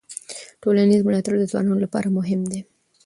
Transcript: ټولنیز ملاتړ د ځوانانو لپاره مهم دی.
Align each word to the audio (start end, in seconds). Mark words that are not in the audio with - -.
ټولنیز 0.61 1.01
ملاتړ 1.07 1.33
د 1.39 1.43
ځوانانو 1.51 1.83
لپاره 1.85 2.07
مهم 2.17 2.41
دی. 2.51 2.61